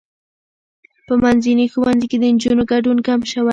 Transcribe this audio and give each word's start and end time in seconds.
په 1.07 1.13
منځني 1.23 1.65
ښوونځي 1.71 2.07
کې 2.11 2.17
د 2.19 2.25
نجونو 2.35 2.63
ګډون 2.71 2.97
کم 3.07 3.19
شوی. 3.31 3.49